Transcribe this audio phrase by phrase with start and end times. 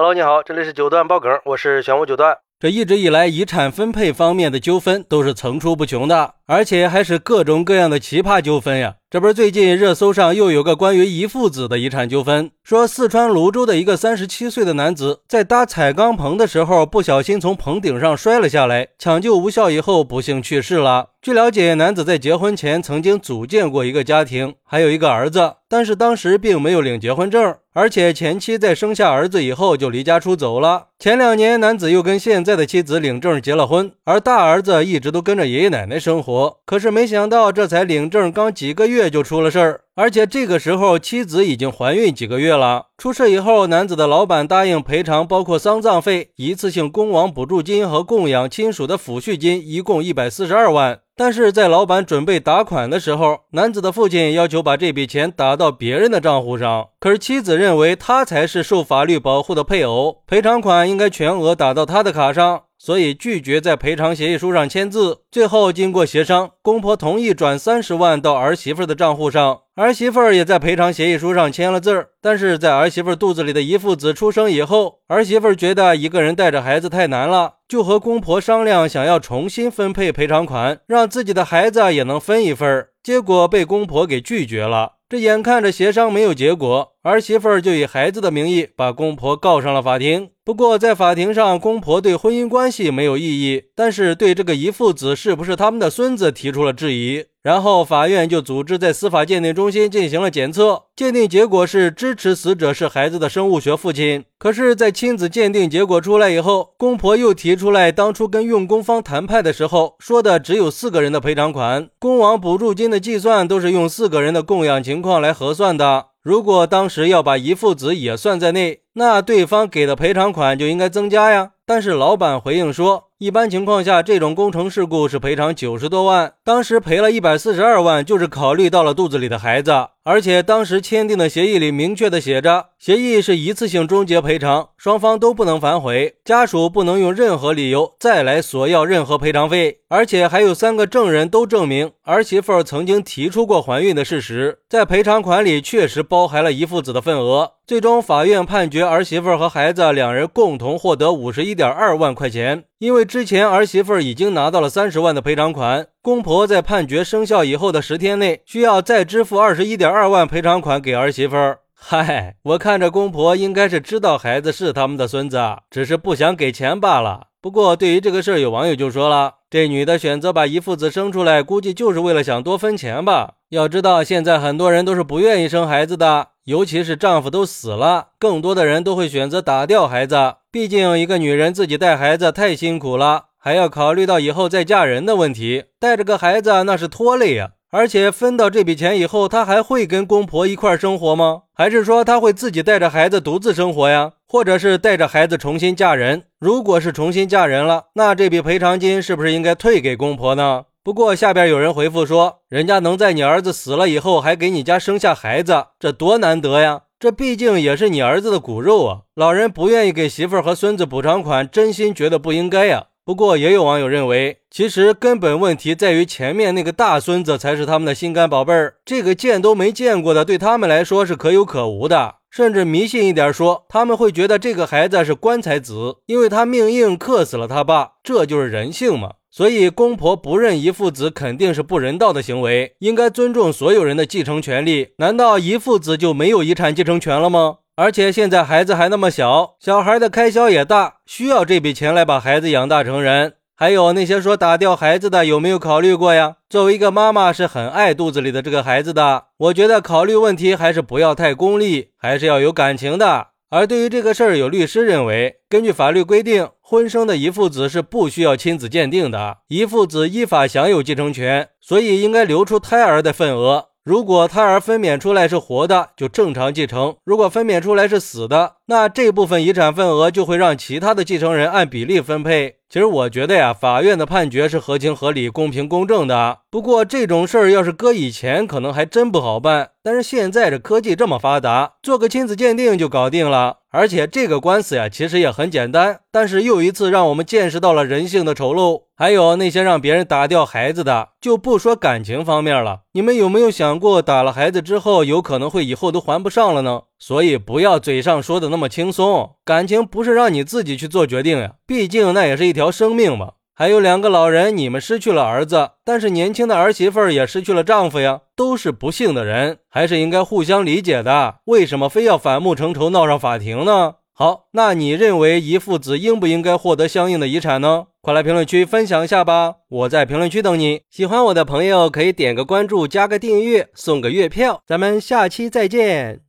[0.00, 2.38] Hello，你好，这里是九段爆梗，我是玄武九段。
[2.60, 8.94] 这一直以来，遗产分配方面的纠纷都是层出不穷的，而且还是各种各样的奇葩纠纷呀。
[9.10, 21.08] 这不是最近热搜上又有个关于遗父子的遗产纠纷，说四川泸州的一个三十七岁的男子在搭彩钢棚的时候，不小心从棚顶上摔了下来，抢救无效以后不幸去世了。
[21.20, 30.86] 据了解，男子在结婚前曾经组建过一个家庭，还有一个儿子，但是当时并没有领结婚证，而且前妻在生下儿子以后就离家出走了。
[30.98, 36.56] 前两年，男子又跟现在的妻子领证结了婚，而大儿子一直都跟着爷爷奶奶生活。
[36.66, 42.86] 可是没想到，这才领证刚几个月就出了事儿，而且这个时候妻子已经怀孕几个月了。
[42.98, 50.98] 出事以后，男子的老板答应赔偿包括丧葬费、一次性工亡补助金和供养亲属的抚恤金，一共一百四十二万。
[51.18, 56.90] 但是在老板准备打款的时候，男子的父亲要求把这笔钱打到别人的账户上。
[57.00, 65.22] 可是妻子认为他才是受法律保护的配偶，赔偿款应该全额打到他的卡上，所以拒绝在赔偿协议书上签字。
[65.28, 72.08] 最后经过协商，公婆同意转三十万到儿媳妇的账户上，儿媳妇儿也在赔偿协议书上签了字儿。
[72.20, 77.58] 但是在儿媳妇肚子里的遗父子出生以后，儿媳妇儿觉得一个人带着孩子太难了。
[77.68, 84.94] 就和公婆商量，想要重新分配赔偿款，让自己的孩子也能分一份儿结果被公婆给拒绝了。
[85.08, 90.30] 这眼看着协商没有结果，儿媳妇儿就以孩子的名义把公婆告上了法庭。
[90.44, 97.24] 不过在法庭上，公婆对婚姻关系没有异议，但是对这个遗父子是不是他们的孙子提出了质疑。
[97.42, 104.24] 然后法院就组织在司法鉴定中心进行了检测，鉴定结果是支持死者是孩子的生物学父亲。
[104.38, 116.07] 可是，在亲子鉴定结果出来以后，公婆又提出来，当初跟用工方谈判的时候说的只有四个人的赔偿款，工亡补助金的计算都是用四个人的供养情况来核算的。
[116.28, 121.52] 如果当时要把遗父子也算在内，那对方给的赔偿款就应该增加呀。
[121.64, 123.07] 但是老板回应说。
[123.18, 129.72] 一般情况下，这种工程事故是赔偿九十多万，当时赔了一百四十二万，就是考虑到了肚子里的孩子，
[130.04, 147.54] 而且当时签订的协议里明确的写着，协议是一次性终结赔偿，双方都不能反悔，家属不能用任何理由再来索要任何赔偿费，而且还有三个证人都证明儿媳妇曾经提出过怀孕的事实，在赔偿款里确实包含了遗父子的份额。
[147.66, 152.64] 最终，法院判决儿媳妇和孩子两人共同获得五十一点二万块钱。
[152.78, 161.36] 因为之前儿媳妇已经拿到了三十万的赔偿款，公婆在判决生效以后的十天内需要再支付二十一点二万赔偿款给儿媳妇。
[161.74, 165.38] 嗨，我看着公婆应该是知道孩子是他们的孙子，
[165.70, 167.28] 只是不想给钱罢了。
[167.40, 173.34] 不过对于这个事儿，有网友就说了，这女的选择把遗父子生出来，估计就是为了想多分钱吧。
[173.50, 180.36] 要知道，现在很多人都是不愿意生孩子的，尤其是丈夫都死了，更多的人都会选择打掉孩子。
[180.50, 187.50] 毕竟，一个女人自己带孩子太辛苦了，还要考虑到以后再嫁人的问题，带着个孩子那是拖累呀。
[187.70, 191.42] 而且分到这笔钱以后，她还会跟公婆一块生活吗？
[191.52, 194.12] 还是说她会自己带着孩子独自生活呀？
[194.26, 196.22] 或者是带着孩子重新嫁人？
[196.40, 200.62] 如果是重新嫁人了，那这笔赔偿金是不是应该退给公婆呢？
[200.88, 206.84] 不过下边有人回复说，人家能在你儿子死了以后还给你家生下孩子，这多难得呀！
[206.98, 209.00] 这毕竟也是你儿子的骨肉啊！
[209.14, 212.86] 老人不愿意给媳妇儿和孙子补偿款，真心觉得不应该呀。
[213.04, 222.14] 不过也有网友认为，其实根本问题在于前面那个大孙子才是他们的心肝宝贝儿，这个见都没见过的，对他们来说是可有可无的。
[222.30, 229.12] 甚至迷信一点说，他们会觉得这个孩子是棺材子，因为他命硬克死了他爸，这就是人性嘛。
[229.38, 234.88] 所以，公婆不认遗父子肯定是不人道的行为，应该尊重所有人的继承权利。
[234.96, 237.58] 难道遗父子就没有遗产继承权了吗？
[237.76, 243.34] 而且现在孩子还那么小，小孩的开销也大，需要这笔钱来把孩子养大成人。
[243.54, 246.38] 还有那些说打掉孩子的，有没有考虑过呀？
[246.50, 249.26] 作为一个妈妈，是很爱肚子里的这个孩子的。
[249.36, 253.28] 我觉得考虑问题还是不要太功利，还是要有感情的。
[253.50, 263.68] 而对于这个事儿，有律师认为，根据法律规定，婚生的遗腹子是不需要亲子鉴定的，遗腹子依法享有继承权，所以应该留出胎儿的份额。
[263.82, 272.56] 如果胎儿分娩出来是活的，就正常继承；如果分娩出来是死的，那这部分遗产份额就会让其他的继承人按比例分配。
[272.68, 276.40] 其实我觉得呀，法院的判决是合情合理、公平公正的。
[276.50, 279.70] 不过这种事儿要是搁以前，可能还真不好办。
[279.82, 283.60] 但是现在这科技这么发达，做个亲子鉴定就搞定了。
[283.70, 288.82] 而且这个官司呀，其实也很简单，但是又一次让我们见识到了人性的丑陋。
[288.94, 296.82] 还有那些让别人打掉孩子的，就不说感情方面了，你们有没有想过，打了孩子之后，有可能会以后都还不上了呢？
[296.98, 303.32] 所以不要嘴上说的那么轻松，感情不是让你自己去做决定呀，毕竟那也是一条生命嘛。
[303.54, 311.36] 还有两个老人，你们失去了儿子，但是年轻的儿媳妇儿也失去了丈夫呀，都是不幸的人，还是应该互相理解的。
[311.46, 313.94] 为什么非要反目成仇，闹上法庭呢？
[314.12, 317.86] 好，那你认为遗父子应不应该获得相应的遗产呢？
[318.00, 319.56] 快来评论区分享一下吧！
[319.68, 320.82] 我在评论区等你。
[320.90, 324.62] 喜欢我的朋友可以点个关注，加个订阅，送个月票。
[324.66, 326.20] 咱们下期再见。